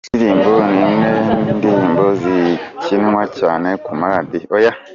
Iyo 0.03 0.09
ndirimbo 0.17 0.49
ni 0.67 0.79
imwe 0.93 1.11
ndirimbo 1.57 2.03
zikinwa 2.21 3.23
cyane 3.39 3.69
ku 3.83 3.91
ma 3.99 4.07
radio. 4.13 4.71